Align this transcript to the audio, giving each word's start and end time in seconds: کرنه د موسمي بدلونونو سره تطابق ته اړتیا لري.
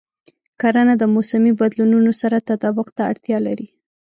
کرنه 0.61 0.93
د 0.97 1.03
موسمي 1.15 1.51
بدلونونو 1.59 2.11
سره 2.21 2.45
تطابق 2.49 2.87
ته 2.95 3.01
اړتیا 3.11 3.37
لري. 3.47 3.67